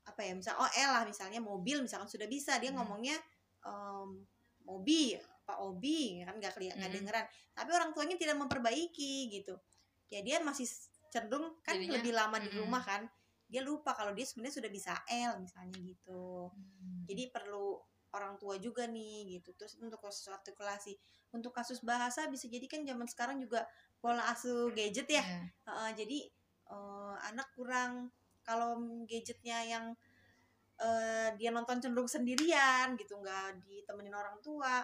apa 0.05 0.21
ya 0.21 0.37
misal 0.37 0.61
oh 0.61 0.69
L 0.69 0.91
lah 0.93 1.03
misalnya 1.09 1.41
mobil 1.41 1.81
misalkan 1.81 2.05
sudah 2.05 2.29
bisa 2.29 2.61
dia 2.61 2.69
Hmm. 2.69 2.85
ngomongnya 2.85 3.17
em, 3.65 4.25
mobi 4.65 5.17
apa 5.17 5.57
obi 5.65 6.21
kan 6.21 6.37
nggak 6.37 6.53
kelihatan 6.53 6.77
nggak 6.77 6.91
Hmm. 6.93 6.99
dengeran 7.01 7.25
tapi 7.57 7.69
orang 7.73 7.89
tuanya 7.97 8.15
tidak 8.21 8.37
memperbaiki 8.37 9.29
gitu 9.33 9.57
ya 10.13 10.21
dia 10.21 10.37
masih 10.41 10.69
cenderung 11.09 11.57
kan 11.65 11.81
Jadinya, 11.81 11.97
lebih 11.97 12.13
lama 12.13 12.37
di 12.37 12.49
mm-mm. 12.53 12.61
rumah 12.61 12.81
kan 12.85 13.09
dia 13.49 13.65
lupa 13.65 13.97
kalau 13.97 14.13
dia 14.13 14.23
sebenarnya 14.23 14.61
sudah 14.61 14.69
bisa 14.69 14.93
L 15.09 15.41
misalnya 15.41 15.77
gitu 15.81 16.49
Hmm. 16.53 17.09
jadi 17.09 17.33
perlu 17.33 17.81
orang 18.11 18.35
tua 18.39 18.59
juga 18.59 18.87
nih 18.87 19.39
gitu 19.39 19.55
terus 19.55 19.79
untuk 19.79 19.99
kasus 20.03 20.27
artikulasi 20.27 20.95
untuk 21.31 21.55
kasus 21.55 21.79
bahasa 21.83 22.27
bisa 22.27 22.47
jadi 22.51 22.67
kan 22.67 22.83
zaman 22.83 23.07
sekarang 23.07 23.37
juga 23.39 23.63
pola 24.03 24.27
asuh 24.31 24.71
gadget 24.75 25.07
ya 25.07 25.23
Iya. 25.23 25.41
Heeh, 25.61 25.89
jadi 25.93 26.19
eh, 26.73 27.15
anak 27.31 27.53
kurang 27.55 28.09
kalau 28.41 28.75
gadgetnya 29.05 29.61
yang 29.63 29.85
eh, 30.81 31.29
dia 31.37 31.49
nonton 31.53 31.77
cenderung 31.79 32.09
sendirian 32.09 32.97
gitu 32.97 33.21
nggak 33.21 33.61
ditemenin 33.63 34.15
orang 34.17 34.37
tua 34.41 34.81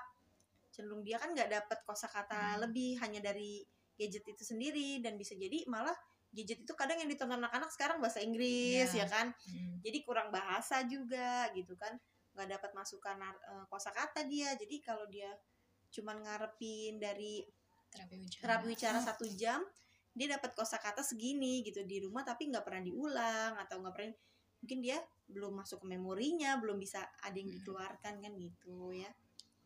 cenderung 0.70 1.02
dia 1.02 1.18
kan 1.18 1.34
nggak 1.34 1.50
dapat 1.50 1.80
kosakata 1.84 2.56
Hmm. 2.58 2.70
lebih 2.70 3.02
hanya 3.02 3.20
dari 3.34 3.66
gadget 3.98 4.22
itu 4.30 4.44
sendiri 4.46 5.02
dan 5.02 5.18
bisa 5.18 5.34
jadi 5.34 5.66
malah 5.66 5.96
gadget 6.30 6.62
itu 6.62 6.74
kadang 6.78 7.02
yang 7.02 7.10
ditonton 7.10 7.42
anak-anak 7.42 7.74
sekarang 7.74 7.98
bahasa 7.98 8.22
Inggris 8.22 8.94
Ya. 8.94 9.04
ya 9.04 9.06
kan 9.10 9.34
Hmm. 9.50 9.82
jadi 9.82 9.98
kurang 10.06 10.30
bahasa 10.30 10.86
juga 10.86 11.50
gitu 11.58 11.74
kan 11.74 11.98
nggak 12.38 12.62
dapat 12.62 12.72
masukan 12.78 13.18
uh, 13.18 13.66
kosakata 13.66 14.22
dia. 14.30 14.54
Jadi 14.54 14.78
kalau 14.86 15.10
dia 15.10 15.34
cuman 15.90 16.22
ngarepin 16.22 17.02
dari 17.02 17.42
terapi 17.90 18.16
wicara 18.20 18.44
terapi 18.44 18.66
wicara 18.70 19.00
satu 19.00 19.26
jam 19.34 19.64
dia 20.18 20.28
dapat 20.34 20.52
kosakata 20.58 21.06
segini 21.06 21.62
gitu 21.64 21.86
di 21.86 22.04
rumah 22.04 22.26
tapi 22.26 22.50
nggak 22.50 22.66
pernah 22.66 22.84
diulang 22.84 23.54
atau 23.56 23.80
nggak 23.80 23.94
pernah 23.96 24.14
mungkin 24.60 24.80
dia 24.82 24.98
belum 25.30 25.62
masuk 25.62 25.86
ke 25.86 25.88
memorinya 25.94 26.58
belum 26.58 26.82
bisa 26.82 27.06
ada 27.22 27.38
yang 27.38 27.54
Mm-mm. 27.54 27.62
dikeluarkan 27.62 28.14
kan 28.20 28.34
gitu 28.36 28.92
ya 28.98 29.10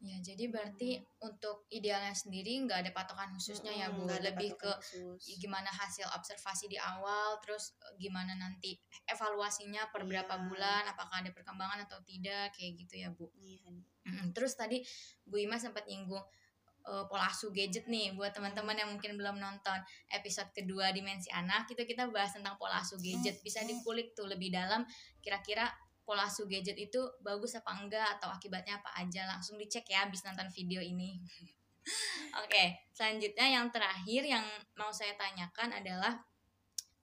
ya 0.01 0.17
jadi 0.17 0.50
berarti 0.50 0.98
untuk 1.22 1.70
idealnya 1.70 2.10
sendiri 2.10 2.58
nggak 2.65 2.89
ada 2.89 2.91
patokan 2.91 3.29
khususnya 3.38 3.70
ya 3.70 3.86
Mm-mm, 3.93 4.10
bu 4.10 4.10
ada 4.10 4.34
lebih 4.34 4.58
ke 4.58 4.72
khusus. 4.81 5.22
ya 5.29 5.36
gimana 5.38 5.70
hasil 5.70 6.10
observasi 6.17 6.65
di 6.65 6.77
awal 6.81 7.38
terus 7.38 7.77
eh, 7.86 7.93
gimana 8.01 8.34
nanti 8.34 8.74
evaluasinya 9.05 9.93
per 9.93 10.10
berapa 10.10 10.34
Iya. 10.34 10.46
bulan 10.50 10.84
apakah 10.89 11.22
ada 11.22 11.29
perkembangan 11.29 11.86
atau 11.86 12.01
tidak 12.01 12.50
kayak 12.58 12.81
gitu 12.81 12.98
ya 12.98 13.13
bu 13.13 13.29
Iya. 13.38 13.77
Mm-mm. 14.10 14.34
terus 14.34 14.58
tadi 14.58 14.81
bu 15.22 15.38
Ima 15.38 15.62
sempat 15.62 15.86
nyinggung 15.86 16.25
uh, 16.89 17.05
pola 17.05 17.29
asuh 17.29 17.53
gadget 17.53 17.86
nih 17.86 18.17
buat 18.17 18.34
teman-teman 18.34 18.74
yang 18.74 18.89
mungkin 18.89 19.13
belum 19.13 19.38
nonton 19.38 19.77
episode 20.10 20.50
kedua 20.50 20.89
dimensi 20.89 21.29
anak 21.29 21.70
itu 21.70 21.86
kita 21.86 22.10
bahas 22.10 22.34
tentang 22.34 22.58
pola 22.58 22.81
asuh 22.81 22.98
gadget 22.98 23.38
bisa 23.46 23.62
dikulik 23.62 24.17
tuh 24.17 24.25
lebih 24.25 24.50
dalam 24.50 24.81
kira-kira 25.22 25.70
pola 26.12 26.27
asuh 26.27 26.44
gadget 26.44 26.75
itu 26.75 27.00
bagus 27.24 27.56
apa 27.56 27.72
enggak 27.72 28.20
atau 28.20 28.27
akibatnya 28.27 28.84
apa 28.84 28.91
aja 29.00 29.24
langsung 29.32 29.56
dicek 29.56 29.88
ya 29.88 30.03
habis 30.03 30.20
nonton 30.27 30.51
video 30.51 30.84
ini 30.84 31.24
oke 32.44 32.63
selanjutnya 32.91 33.48
yang 33.48 33.72
terakhir 33.72 34.27
yang 34.27 34.44
mau 34.75 34.91
saya 34.91 35.15
tanyakan 35.15 35.72
adalah 35.72 36.20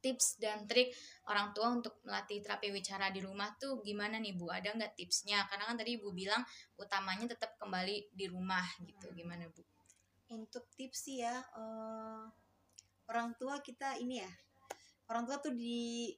tips 0.05 0.37
dan 0.37 0.69
trik 0.69 0.93
orang 1.25 1.57
tua 1.57 1.73
untuk 1.73 2.05
melatih 2.05 2.45
terapi 2.45 2.69
wicara 2.69 3.09
di 3.09 3.25
rumah 3.25 3.50
tuh 3.59 3.83
gimana 3.83 4.23
nih 4.23 4.35
Bu? 4.38 4.47
Ada 4.47 4.75
nggak 4.79 4.95
tipsnya? 4.95 5.43
Karena 5.50 5.67
kan 5.67 5.75
tadi 5.75 5.99
Ibu 5.99 6.15
bilang 6.15 6.43
utamanya 6.79 7.27
tetap 7.35 7.59
kembali 7.59 8.15
di 8.15 8.25
rumah 8.31 8.62
gitu. 8.87 9.11
Gimana 9.11 9.50
Bu? 9.50 9.62
Untuk 10.31 10.71
tips 10.79 11.09
sih 11.09 11.25
ya, 11.25 11.35
uh, 11.57 12.31
orang 13.11 13.35
tua 13.41 13.59
kita 13.65 13.99
ini 13.99 14.23
ya, 14.23 14.31
orang 15.09 15.25
tua 15.27 15.41
tuh 15.41 15.57
di 15.57 16.12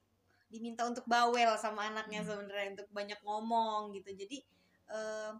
diminta 0.50 0.82
untuk 0.84 1.06
bawel 1.06 1.54
sama 1.56 1.88
anaknya 1.88 2.20
hmm. 2.20 2.28
sebenarnya 2.28 2.68
untuk 2.74 2.88
banyak 2.90 3.20
ngomong 3.22 3.94
gitu. 3.94 4.10
Jadi 4.12 4.42
uh, 4.90 5.32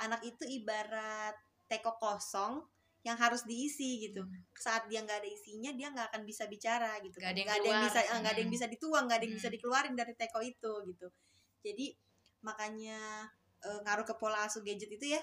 anak 0.00 0.22
itu 0.24 0.46
ibarat 0.46 1.36
teko 1.68 1.98
kosong 1.98 2.62
yang 3.02 3.18
harus 3.18 3.42
diisi 3.42 3.98
gitu 3.98 4.22
hmm. 4.22 4.54
saat 4.54 4.86
dia 4.86 5.02
nggak 5.02 5.18
ada 5.26 5.28
isinya 5.28 5.74
dia 5.74 5.90
nggak 5.90 6.14
akan 6.14 6.22
bisa 6.22 6.46
bicara 6.46 7.02
gitu 7.02 7.18
nggak 7.18 7.34
ada, 7.34 7.42
ada 7.58 7.66
yang 7.66 7.82
bisa 7.82 7.98
nggak 7.98 8.14
hmm. 8.14 8.30
ada 8.30 8.38
yang 8.38 8.52
bisa 8.54 8.66
dituang 8.70 9.04
nggak 9.10 9.18
ada 9.18 9.24
yang 9.26 9.34
hmm. 9.34 9.42
bisa 9.42 9.50
dikeluarin 9.50 9.94
dari 9.98 10.14
teko 10.14 10.38
itu 10.38 10.72
gitu 10.86 11.06
jadi 11.66 11.86
makanya 12.46 13.26
e, 13.58 13.68
ngaruh 13.82 14.06
ke 14.06 14.14
pola 14.14 14.46
asuh 14.46 14.62
gadget 14.62 14.86
itu 14.86 15.18
ya 15.18 15.22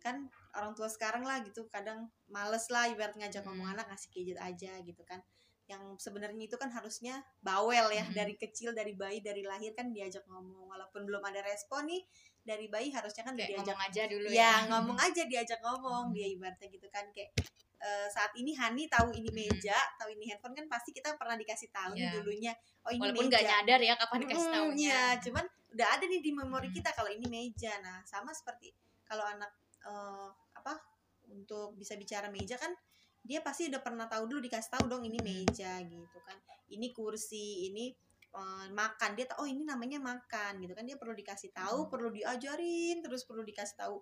kan 0.00 0.32
orang 0.56 0.72
tua 0.72 0.88
sekarang 0.88 1.20
lah 1.20 1.44
gitu 1.44 1.68
kadang 1.68 2.08
males 2.32 2.64
lah 2.72 2.88
ibarat 2.88 3.12
ngajak 3.20 3.44
hmm. 3.44 3.48
ngomong 3.52 3.76
anak 3.76 3.92
ngasih 3.92 4.08
gadget 4.08 4.38
aja 4.40 4.72
gitu 4.80 5.02
kan 5.04 5.20
yang 5.68 6.00
sebenarnya 6.00 6.48
itu 6.48 6.56
kan 6.56 6.72
harusnya 6.72 7.20
bawel 7.44 7.92
ya 7.92 8.00
hmm. 8.00 8.16
dari 8.16 8.34
kecil 8.40 8.72
dari 8.72 8.96
bayi 8.96 9.20
dari 9.20 9.44
lahir 9.44 9.76
kan 9.76 9.92
diajak 9.92 10.24
ngomong 10.24 10.64
walaupun 10.64 11.04
belum 11.04 11.20
ada 11.20 11.44
respon 11.44 11.84
nih 11.84 12.00
dari 12.40 12.72
bayi 12.72 12.88
harusnya 12.88 13.20
kan 13.28 13.36
kayak 13.36 13.52
diajak 13.52 13.76
ngomong 13.76 13.88
aja 13.92 14.02
dulu 14.08 14.28
ya, 14.32 14.40
ya. 14.40 14.52
ngomong 14.72 14.98
aja 14.98 15.22
diajak 15.28 15.60
ngomong 15.60 16.04
dia 16.16 16.26
ibaratnya 16.32 16.72
gitu 16.72 16.88
kan 16.88 17.04
kayak 17.12 17.36
uh, 17.84 18.08
saat 18.08 18.32
ini 18.40 18.56
Hani 18.56 18.88
tahu 18.88 19.12
ini 19.12 19.28
meja 19.28 19.76
tahu 20.00 20.08
ini 20.16 20.32
handphone 20.32 20.56
kan 20.56 20.64
pasti 20.72 20.96
kita 20.96 21.20
pernah 21.20 21.36
dikasih 21.36 21.68
tahu 21.68 21.92
yeah. 21.94 22.08
iya. 22.08 22.16
dulunya 22.16 22.52
oh 22.88 22.90
ini 22.96 23.04
walaupun 23.04 23.28
nggak 23.28 23.44
nyadar 23.44 23.80
ya 23.84 23.94
kapan 24.00 24.18
dikasih 24.24 24.48
tahu 24.48 24.68
hmm, 24.72 24.80
ya 24.80 25.02
cuman 25.20 25.44
udah 25.76 25.88
ada 26.00 26.04
nih 26.08 26.20
di 26.24 26.32
memori 26.32 26.72
kita 26.72 26.96
kalau 26.96 27.12
ini 27.12 27.28
meja 27.28 27.76
nah 27.84 28.00
sama 28.08 28.32
seperti 28.32 28.72
kalau 29.04 29.28
anak 29.28 29.52
uh, 29.84 30.32
apa 30.56 30.80
untuk 31.28 31.76
bisa 31.76 31.92
bicara 32.00 32.32
meja 32.32 32.56
kan 32.56 32.72
dia 33.22 33.44
pasti 33.44 33.68
udah 33.68 33.82
pernah 33.82 34.06
tahu 34.06 34.24
dulu 34.30 34.40
dikasih 34.44 34.70
tahu 34.78 34.84
dong 34.88 35.02
ini 35.04 35.18
meja 35.20 35.78
gitu 35.84 36.18
kan 36.24 36.38
ini 36.72 36.92
kursi 36.92 37.68
ini 37.72 37.92
uh, 38.34 38.66
makan 38.72 39.16
dia 39.16 39.26
tahu 39.28 39.44
oh 39.44 39.48
ini 39.48 39.62
namanya 39.64 39.98
makan 40.00 40.60
gitu 40.64 40.72
kan 40.76 40.84
dia 40.84 40.96
perlu 40.96 41.14
dikasih 41.16 41.50
tahu 41.52 41.86
hmm. 41.86 41.90
perlu 41.90 42.08
diajarin 42.12 42.96
terus 43.04 43.24
perlu 43.24 43.42
dikasih 43.44 43.76
tahu 43.78 43.96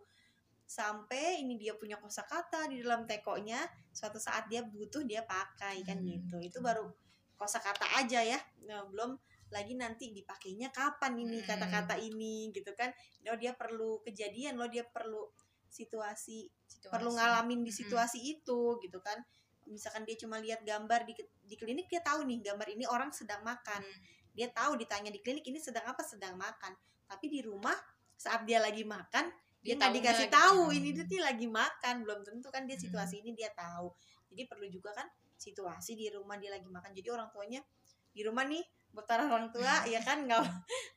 sampai 0.66 1.46
ini 1.46 1.54
dia 1.54 1.78
punya 1.78 1.94
kosakata 2.02 2.66
di 2.66 2.82
dalam 2.82 3.06
tekonya 3.06 3.62
suatu 3.94 4.18
saat 4.18 4.50
dia 4.50 4.66
butuh 4.66 5.06
dia 5.06 5.22
pakai 5.22 5.86
kan 5.86 6.02
hmm. 6.02 6.06
gitu 6.10 6.36
itu 6.42 6.58
baru 6.58 6.90
kosakata 7.38 7.86
aja 8.02 8.18
ya 8.24 8.38
nah, 8.66 8.82
belum 8.90 9.14
lagi 9.54 9.78
nanti 9.78 10.10
dipakainya 10.10 10.74
kapan 10.74 11.22
ini 11.22 11.38
hmm. 11.38 11.46
kata-kata 11.46 11.94
hmm. 11.94 12.06
ini 12.10 12.36
gitu 12.50 12.74
kan 12.74 12.90
lo 13.22 13.38
dia 13.38 13.54
perlu 13.54 14.02
kejadian 14.02 14.58
lo 14.58 14.66
dia 14.66 14.82
perlu 14.82 15.30
situasi, 15.68 16.48
situasi. 16.66 16.92
perlu 16.92 17.14
ngalamin 17.14 17.62
di 17.66 17.72
situasi 17.74 18.18
hmm. 18.22 18.32
itu 18.38 18.60
gitu 18.82 18.98
kan. 19.02 19.18
Misalkan 19.66 20.06
dia 20.06 20.14
cuma 20.14 20.38
lihat 20.38 20.62
gambar 20.62 21.02
di 21.06 21.14
di 21.42 21.54
klinik 21.58 21.90
dia 21.90 21.98
tahu 21.98 22.22
nih 22.22 22.38
gambar 22.42 22.68
ini 22.70 22.84
orang 22.86 23.10
sedang 23.10 23.42
makan. 23.42 23.82
Hmm 23.82 24.14
dia 24.36 24.52
tahu 24.52 24.76
ditanya 24.76 25.08
di 25.08 25.24
klinik 25.24 25.48
ini 25.48 25.56
sedang 25.56 25.88
apa? 25.88 26.04
Sedang 26.04 26.36
makan. 26.36 26.76
Tapi 27.08 27.26
di 27.32 27.40
rumah 27.40 27.72
saat 28.20 28.44
dia 28.44 28.60
lagi 28.60 28.84
makan 28.84 29.32
dia 29.64 29.74
nggak 29.74 29.98
dikasih 29.98 30.28
gitu. 30.30 30.36
tahu 30.38 30.62
ini 30.76 30.88
dia 30.92 31.22
lagi 31.24 31.48
makan. 31.48 32.04
Belum 32.04 32.20
tentu 32.22 32.52
kan 32.52 32.68
dia 32.68 32.76
situasi 32.76 33.18
hmm. 33.18 33.22
ini 33.24 33.30
dia 33.32 33.50
tahu. 33.56 33.88
Jadi 34.28 34.42
perlu 34.44 34.68
juga 34.68 34.92
kan 34.92 35.08
situasi 35.40 35.96
di 35.96 36.12
rumah 36.12 36.36
dia 36.36 36.52
lagi 36.52 36.68
makan. 36.68 36.92
Jadi 36.92 37.08
orang 37.08 37.32
tuanya 37.32 37.64
di 38.12 38.20
rumah 38.22 38.44
nih 38.44 38.62
buat 38.92 39.08
orang 39.08 39.48
tua 39.50 39.88
ya 39.88 40.04
kan? 40.04 40.28
Nggak 40.28 40.44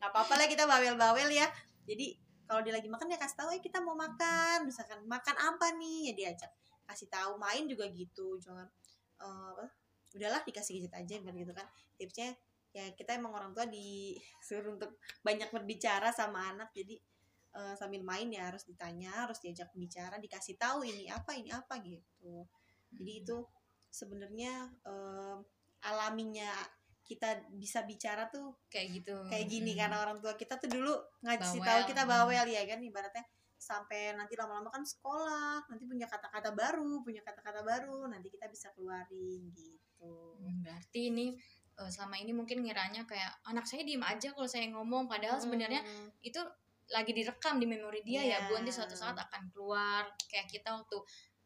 nggak 0.04 0.10
apa-apa 0.12 0.34
lah 0.36 0.48
kita 0.52 0.68
bawel-bawel 0.68 1.32
ya. 1.32 1.48
Jadi 1.88 2.20
kalau 2.50 2.66
dia 2.66 2.74
lagi 2.74 2.90
makan 2.90 3.14
ya 3.14 3.22
kasih 3.22 3.38
tahu 3.46 3.50
eh 3.54 3.62
kita 3.62 3.78
mau 3.78 3.94
makan. 3.94 4.66
Misalkan 4.66 5.06
makan 5.06 5.38
apa 5.38 5.70
nih? 5.78 6.10
Ya 6.10 6.14
diajak 6.18 6.50
kasih 6.90 7.06
tahu. 7.06 7.38
Main 7.38 7.70
juga 7.70 7.86
gitu 7.94 8.42
jangan 8.42 8.66
uh, 9.22 9.62
udahlah 10.18 10.42
dikasih 10.42 10.82
gadget 10.82 10.98
aja 10.98 11.16
gitu 11.22 11.54
kan. 11.54 11.70
Tipsnya 11.94 12.34
ya 12.74 12.90
kita 12.98 13.22
emang 13.22 13.38
orang 13.38 13.54
tua 13.54 13.70
disuruh 13.70 14.74
untuk 14.82 14.98
banyak 15.22 15.54
berbicara 15.54 16.10
sama 16.10 16.50
anak. 16.50 16.74
Jadi 16.74 16.98
uh, 17.54 17.78
sambil 17.78 18.02
main 18.02 18.34
ya 18.34 18.50
harus 18.50 18.66
ditanya 18.66 19.30
harus 19.30 19.38
diajak 19.46 19.70
bicara 19.78 20.18
dikasih 20.18 20.58
tahu 20.58 20.82
ini 20.90 21.06
apa 21.06 21.38
ini 21.38 21.54
apa 21.54 21.78
gitu. 21.86 22.50
Jadi 22.90 23.12
itu 23.14 23.46
sebenarnya 23.94 24.74
uh, 24.90 25.38
alaminya 25.86 26.50
kita 27.10 27.50
bisa 27.58 27.82
bicara 27.90 28.30
tuh 28.30 28.54
kayak 28.70 29.02
gitu. 29.02 29.18
kayak 29.26 29.50
gini 29.50 29.74
hmm. 29.74 29.80
karena 29.82 29.98
orang 30.06 30.18
tua 30.22 30.38
kita 30.38 30.62
tuh 30.62 30.70
dulu 30.70 30.94
ngasih 31.26 31.58
tahu 31.58 31.82
kita 31.90 32.06
bawel 32.06 32.46
ya 32.46 32.62
kan? 32.70 32.78
Ibaratnya 32.78 33.26
sampai 33.60 34.16
nanti 34.16 34.40
lama-lama 34.40 34.72
kan 34.72 34.86
sekolah 34.86 35.68
nanti 35.68 35.84
punya 35.84 36.08
kata-kata 36.08 36.56
baru 36.56 37.04
punya 37.04 37.20
kata-kata 37.26 37.60
baru 37.60 38.08
nanti 38.08 38.32
kita 38.32 38.46
bisa 38.48 38.72
keluarin 38.78 39.52
gitu. 39.52 40.38
Berarti 40.64 41.12
ini 41.12 41.36
uh, 41.82 41.90
selama 41.90 42.16
ini 42.22 42.32
mungkin 42.32 42.62
ngiranya 42.64 43.04
kayak 43.10 43.42
anak 43.50 43.66
saya 43.66 43.82
diem 43.84 44.06
aja 44.06 44.32
kalau 44.32 44.48
saya 44.48 44.70
ngomong. 44.72 45.10
Padahal 45.10 45.42
sebenarnya 45.42 45.82
itu 46.22 46.40
lagi 46.90 47.14
direkam 47.14 47.62
di 47.62 47.70
memori 47.70 48.02
dia 48.02 48.26
yeah. 48.26 48.42
ya 48.42 48.48
bu 48.50 48.58
nanti 48.58 48.74
suatu 48.74 48.94
saat 48.94 49.18
akan 49.18 49.50
keluar. 49.50 50.06
Kayak 50.30 50.48
kita 50.52 50.70
waktu 50.78 50.98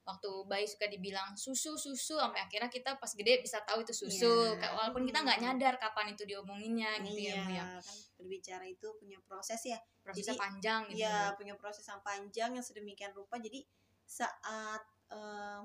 waktu 0.04 0.30
bayi 0.52 0.68
suka 0.68 0.92
dibilang 0.92 1.32
susu 1.40 1.80
susu 1.80 2.20
sampai 2.20 2.44
akhirnya 2.44 2.68
kita 2.68 3.00
pas 3.00 3.08
gede 3.16 3.40
bisa 3.40 3.64
tahu 3.64 3.88
itu 3.88 3.96
susu. 3.96 4.52
Yeah. 4.60 4.76
walaupun 4.76 5.08
kita 5.08 5.24
nggak 5.24 5.40
nyadar 5.40 5.76
kapan 5.80 6.12
itu 6.12 6.28
diomonginnya 6.28 7.00
gitu 7.08 7.20
yeah, 7.24 7.40
ya 7.40 7.44
bu 7.48 7.52
ya. 7.56 7.64
kan 7.80 7.98
berbicara 8.20 8.66
itu 8.68 8.88
punya 9.00 9.18
proses 9.24 9.64
ya. 9.64 9.80
Prosesnya 10.04 10.36
jadi, 10.36 10.44
panjang 10.44 10.82
gitu 10.92 11.08
ya 11.08 11.32
punya 11.40 11.56
proses 11.56 11.88
yang 11.88 12.04
panjang 12.04 12.52
yang 12.60 12.66
sedemikian 12.66 13.16
rupa. 13.16 13.40
Jadi 13.40 13.64
saat 14.04 14.84
uh, 15.16 15.64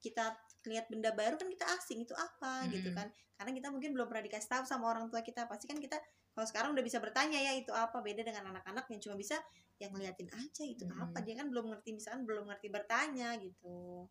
kita 0.00 0.32
lihat 0.66 0.88
benda 0.88 1.12
baru 1.12 1.36
kan 1.36 1.48
kita 1.52 1.68
asing 1.76 2.00
itu 2.08 2.16
apa? 2.16 2.64
hmm. 2.64 2.72
gitu 2.72 2.90
kan. 2.96 3.12
Karena 3.36 3.52
kita 3.52 3.68
mungkin 3.68 3.92
belum 3.92 4.08
pernah 4.08 4.24
dikasih 4.24 4.48
tahu 4.48 4.64
sama 4.64 4.88
orang 4.88 5.12
tua 5.12 5.20
kita. 5.20 5.44
Pasti 5.44 5.68
kan 5.68 5.76
kita 5.76 6.00
kalau 6.32 6.46
sekarang 6.48 6.70
udah 6.72 6.84
bisa 6.84 6.96
bertanya 6.96 7.36
ya 7.36 7.52
itu 7.52 7.76
apa? 7.76 8.00
Beda 8.00 8.24
dengan 8.24 8.56
anak-anak 8.56 8.88
yang 8.88 9.00
cuma 9.04 9.20
bisa 9.20 9.36
yang 9.76 9.92
ngeliatin 9.92 10.28
aja 10.32 10.62
itu 10.64 10.84
hmm. 10.88 11.04
apa 11.10 11.18
dia 11.20 11.34
kan 11.36 11.52
belum 11.52 11.72
ngerti 11.72 11.96
misalkan 11.96 12.24
belum 12.24 12.48
ngerti 12.48 12.68
bertanya 12.72 13.36
gitu 13.36 14.08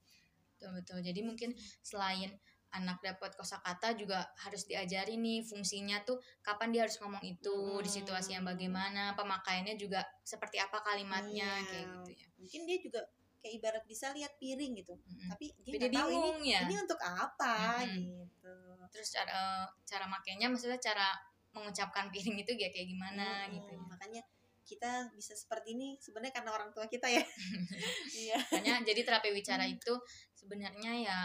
betul 0.56 0.72
betul 0.78 1.00
jadi 1.02 1.20
mungkin 1.26 1.52
selain 1.82 2.32
anak 2.76 3.00
dapat 3.00 3.32
kosakata 3.40 3.96
juga 3.96 4.28
harus 4.36 4.68
diajari 4.68 5.16
nih 5.16 5.48
fungsinya 5.48 6.04
tuh 6.04 6.20
kapan 6.44 6.76
dia 6.76 6.82
harus 6.84 7.00
ngomong 7.00 7.24
itu 7.24 7.56
hmm. 7.56 7.82
di 7.82 7.90
situasi 7.90 8.36
yang 8.36 8.44
bagaimana 8.44 9.16
pemakaiannya 9.16 9.80
juga 9.80 10.04
seperti 10.28 10.60
apa 10.60 10.84
kalimatnya 10.84 11.48
iya. 11.48 11.68
kayak 11.72 11.86
gitu 11.88 12.12
ya 12.20 12.28
mungkin 12.36 12.62
dia 12.68 12.78
juga 12.84 13.02
kayak 13.40 13.54
ibarat 13.62 13.84
bisa 13.88 14.12
lihat 14.12 14.34
piring 14.42 14.74
gitu 14.84 14.94
hmm. 14.98 15.30
tapi 15.32 15.46
dia 15.64 15.88
nggak 15.88 15.94
tahu 15.96 16.10
ini 16.12 16.48
ya? 16.52 16.62
ini 16.68 16.76
untuk 16.82 17.00
apa 17.00 17.86
hmm. 17.86 17.94
gitu 17.96 18.56
terus 18.92 19.08
cara 19.12 19.70
cara 19.88 20.06
makainya 20.12 20.48
maksudnya 20.52 20.80
cara 20.80 21.16
mengucapkan 21.56 22.12
piring 22.12 22.44
itu 22.44 22.52
ya 22.60 22.68
kayak 22.68 22.92
gimana 22.92 23.48
hmm, 23.48 23.56
gitu 23.56 23.72
ya. 23.72 23.84
makanya 23.88 24.22
kita 24.66 25.14
bisa 25.14 25.38
seperti 25.38 25.78
ini 25.78 25.96
sebenarnya 26.02 26.42
karena 26.42 26.52
orang 26.58 26.74
tua 26.74 26.90
kita 26.90 27.06
ya 27.06 27.22
iya 28.26 28.38
makanya 28.50 28.82
jadi 28.82 29.02
terapi 29.06 29.30
wicara 29.30 29.64
hmm. 29.70 29.78
itu 29.78 29.94
sebenarnya 30.34 30.92
ya 31.06 31.20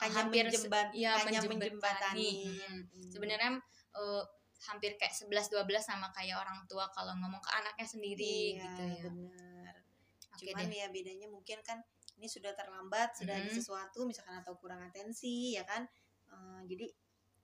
hanya 0.00 0.24
hampir 0.24 0.48
menjembat, 0.48 0.88
ya 0.96 1.12
hanya 1.20 1.44
menjembatani 1.44 2.56
hmm. 2.56 3.12
sebenarnya 3.12 3.60
uh, 3.92 4.24
hampir 4.72 4.96
kayak 4.96 5.12
11 5.12 5.52
12 5.52 5.64
sama 5.80 6.08
kayak 6.12 6.40
orang 6.40 6.64
tua 6.68 6.88
kalau 6.92 7.12
ngomong 7.20 7.40
ke 7.40 7.50
anaknya 7.52 7.86
sendiri 7.86 8.56
iya, 8.56 8.64
gitu 8.64 8.82
ya 8.84 9.02
bener 9.04 9.74
cuman 10.40 10.68
deh. 10.72 10.80
ya 10.80 10.86
bedanya 10.88 11.28
mungkin 11.28 11.60
kan 11.60 11.84
ini 12.16 12.28
sudah 12.28 12.52
terlambat 12.56 13.12
sudah 13.12 13.36
mm 13.36 13.44
-hmm. 13.44 13.52
ada 13.52 13.60
sesuatu 13.60 14.00
misalkan 14.08 14.40
atau 14.40 14.56
kurang 14.56 14.80
atensi 14.80 15.56
ya 15.56 15.64
kan 15.68 15.84
uh, 16.32 16.60
jadi 16.64 16.88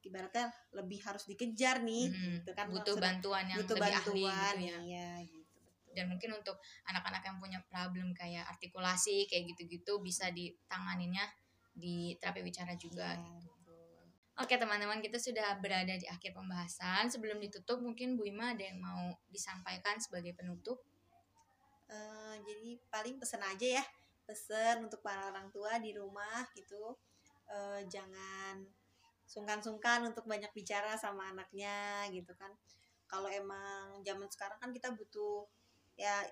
ibaratnya 0.07 0.49
lebih 0.73 1.03
harus 1.03 1.27
dikejar 1.27 1.83
nih 1.83 2.11
hmm, 2.11 2.35
gitu 2.43 2.51
kan 2.55 2.71
butuh 2.71 2.95
bantuan 2.97 3.45
yang 3.51 3.59
butuh 3.63 3.77
lebih 3.77 3.93
bantuan, 3.93 4.55
ahli 4.55 4.67
gitu 4.67 4.73
ya. 4.73 4.79
Iya, 4.87 5.11
gitu, 5.27 5.39
betul. 5.43 5.93
dan 5.97 6.05
mungkin 6.09 6.31
untuk 6.39 6.57
anak-anak 6.87 7.23
yang 7.27 7.37
punya 7.43 7.61
problem 7.67 8.07
kayak 8.15 8.45
artikulasi 8.47 9.27
kayak 9.27 9.55
gitu-gitu 9.55 9.99
bisa 10.01 10.31
ditanganinya 10.31 11.25
di 11.77 12.17
terapi 12.17 12.41
bicara 12.41 12.73
juga 12.79 13.13
ya, 13.13 13.37
gitu. 13.43 13.75
Oke 14.37 14.61
teman-teman 14.61 15.01
kita 15.01 15.17
sudah 15.17 15.57
berada 15.65 15.97
di 15.97 16.05
akhir 16.05 16.37
pembahasan 16.37 17.09
sebelum 17.09 17.41
ditutup 17.41 17.81
mungkin 17.81 18.21
Bu 18.21 18.29
Ima 18.29 18.53
ada 18.53 18.69
yang 18.69 18.77
mau 18.77 19.17
disampaikan 19.33 19.97
sebagai 19.97 20.37
penutup 20.37 20.85
uh, 21.89 22.37
jadi 22.45 22.77
paling 22.93 23.17
pesan 23.17 23.43
aja 23.43 23.81
ya 23.81 23.85
pesen 24.27 24.91
untuk 24.91 25.01
para 25.01 25.31
orang 25.31 25.49
tua 25.55 25.79
di 25.79 25.95
rumah 25.95 26.45
gitu 26.59 26.99
uh, 27.49 27.81
jangan 27.87 28.67
sungkan-sungkan 29.26 30.06
untuk 30.06 30.25
banyak 30.25 30.49
bicara 30.54 30.95
sama 30.95 31.35
anaknya 31.35 32.06
gitu 32.14 32.30
kan. 32.38 32.50
Kalau 33.06 33.26
emang 33.30 34.02
zaman 34.06 34.30
sekarang 34.30 34.59
kan 34.62 34.71
kita 34.71 34.95
butuh 34.95 35.47
ya 35.99 36.23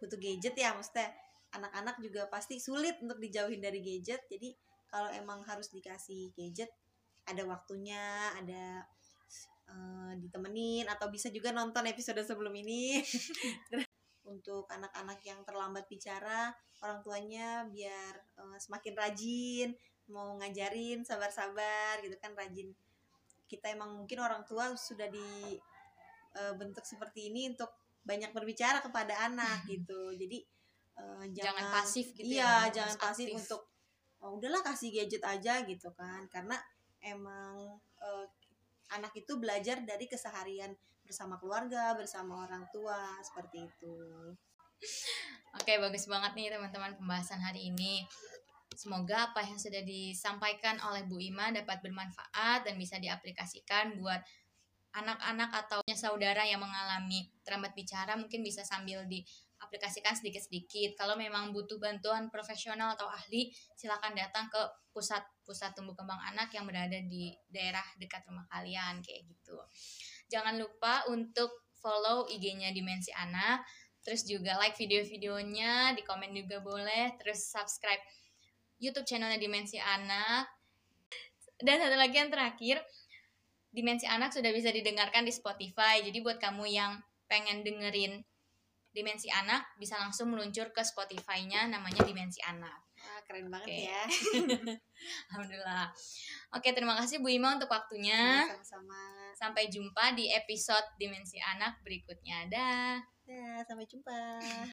butuh 0.00 0.20
gadget 0.20 0.56
ya 0.56 0.76
maksudnya 0.76 1.08
anak-anak 1.56 1.96
juga 1.98 2.28
pasti 2.28 2.60
sulit 2.60 3.00
untuk 3.00 3.18
dijauhin 3.18 3.60
dari 3.60 3.80
gadget. 3.80 4.24
Jadi 4.28 4.52
kalau 4.92 5.08
emang 5.10 5.40
harus 5.48 5.72
dikasih 5.72 6.36
gadget 6.36 6.70
ada 7.28 7.42
waktunya 7.46 8.32
ada 8.36 8.84
uh, 9.70 10.12
ditemenin 10.18 10.88
atau 10.90 11.08
bisa 11.08 11.30
juga 11.30 11.50
nonton 11.54 11.86
episode 11.88 12.20
sebelum 12.22 12.52
ini. 12.54 13.00
Untuk 14.30 14.68
anak-anak 14.70 15.18
yang 15.26 15.42
terlambat 15.42 15.90
bicara 15.90 16.52
orang 16.84 17.00
tuanya 17.02 17.66
biar 17.66 18.14
uh, 18.38 18.56
semakin 18.60 18.94
rajin 18.94 19.68
mau 20.10 20.36
ngajarin 20.38 21.06
sabar-sabar 21.06 22.02
gitu 22.02 22.18
kan 22.18 22.34
rajin 22.34 22.74
kita 23.50 23.74
emang 23.74 23.98
mungkin 23.98 24.22
orang 24.22 24.46
tua 24.46 24.70
sudah 24.78 25.10
dibentuk 25.10 26.84
eh, 26.84 26.86
uh, 26.86 26.90
seperti 26.94 27.34
ini 27.34 27.50
untuk 27.50 27.70
banyak 28.06 28.30
berbicara 28.30 28.78
kepada 28.82 29.26
anak 29.26 29.66
gitu 29.72 30.14
jadi 30.14 30.38
uh, 30.98 31.24
jangan, 31.30 31.34
jangan 31.34 31.64
pasif 31.82 32.06
gitu 32.14 32.26
iya 32.38 32.70
ya, 32.70 32.82
jangan 32.82 32.96
pasif 33.10 33.26
aktif. 33.30 33.38
untuk 33.42 33.62
oh, 34.22 34.38
udahlah 34.38 34.62
kasih 34.62 34.90
gadget 34.94 35.22
aja 35.26 35.62
gitu 35.66 35.90
kan 35.94 36.26
karena 36.30 36.54
emang 37.02 37.78
uh, 37.98 38.26
anak 38.90 39.14
itu 39.14 39.38
belajar 39.38 39.82
dari 39.86 40.06
keseharian 40.10 40.74
bersama 41.02 41.38
keluarga 41.42 41.94
bersama 41.98 42.46
orang 42.46 42.66
tua 42.70 43.18
seperti 43.22 43.66
itu 43.66 43.96
Oke, 45.60 45.76
bagus 45.76 46.08
banget 46.08 46.32
nih 46.38 46.48
teman-teman 46.48 46.96
pembahasan 46.96 47.42
hari 47.42 47.68
ini. 47.68 48.06
Semoga 48.80 49.28
apa 49.28 49.44
yang 49.44 49.60
sudah 49.60 49.84
disampaikan 49.84 50.80
oleh 50.80 51.04
Bu 51.04 51.20
Ima 51.20 51.52
dapat 51.52 51.84
bermanfaat 51.84 52.64
dan 52.64 52.80
bisa 52.80 52.96
diaplikasikan 52.96 54.00
buat 54.00 54.24
anak-anak 54.96 55.52
atau 55.52 55.84
saudara 55.92 56.48
yang 56.48 56.64
mengalami 56.64 57.28
terlambat 57.44 57.76
bicara 57.76 58.16
mungkin 58.16 58.40
bisa 58.40 58.64
sambil 58.64 59.04
diaplikasikan 59.04 60.16
sedikit-sedikit. 60.16 60.96
Kalau 60.96 61.12
memang 61.20 61.52
butuh 61.52 61.76
bantuan 61.76 62.32
profesional 62.32 62.96
atau 62.96 63.04
ahli, 63.04 63.52
silakan 63.76 64.16
datang 64.16 64.48
ke 64.48 64.62
pusat-pusat 64.96 65.76
tumbuh 65.76 65.92
kembang 65.92 66.18
anak 66.32 66.48
yang 66.56 66.64
berada 66.64 66.96
di 67.04 67.36
daerah 67.52 67.84
dekat 68.00 68.24
rumah 68.32 68.48
kalian 68.48 69.04
kayak 69.04 69.28
gitu. 69.28 69.60
Jangan 70.32 70.56
lupa 70.56 71.04
untuk 71.12 71.52
follow 71.84 72.24
IG-nya 72.32 72.72
Dimensi 72.72 73.12
Anak 73.12 73.60
terus 74.00 74.24
juga 74.24 74.56
like 74.56 74.80
video-videonya 74.80 75.92
di 75.92 76.00
komen 76.00 76.32
juga 76.32 76.64
boleh 76.64 77.20
terus 77.20 77.52
subscribe 77.52 78.00
YouTube 78.80 79.06
channelnya 79.06 79.36
Dimensi 79.36 79.76
Anak 79.76 80.48
dan 81.60 81.76
satu 81.78 81.94
lagi 81.94 82.16
yang 82.16 82.32
terakhir 82.32 82.80
Dimensi 83.70 84.08
Anak 84.08 84.34
sudah 84.34 84.50
bisa 84.50 84.72
didengarkan 84.72 85.28
di 85.28 85.30
Spotify 85.30 86.00
jadi 86.00 86.18
buat 86.24 86.40
kamu 86.40 86.64
yang 86.66 86.98
pengen 87.28 87.62
dengerin 87.62 88.24
Dimensi 88.90 89.30
Anak 89.30 89.76
bisa 89.78 90.00
langsung 90.00 90.34
meluncur 90.34 90.72
ke 90.74 90.82
Spotify-nya 90.82 91.70
namanya 91.70 92.02
Dimensi 92.02 92.42
Anak 92.42 92.90
Wah, 93.00 93.20
keren 93.24 93.48
banget 93.48 93.68
okay. 93.68 93.82
ya. 93.88 94.02
Alhamdulillah. 95.32 95.88
Oke, 96.52 96.68
terima 96.76 96.94
kasih 97.00 97.24
Bu 97.24 97.32
Ima 97.32 97.56
untuk 97.56 97.72
waktunya. 97.72 98.44
Sama-sama. 98.44 99.32
Sampai 99.32 99.72
jumpa 99.72 100.12
di 100.12 100.28
episode 100.28 100.84
Dimensi 101.00 101.40
Anak 101.40 101.80
berikutnya. 101.80 102.44
Dah. 102.52 103.00
Ya, 103.24 103.64
sampai 103.64 103.88
jumpa. 103.88 104.20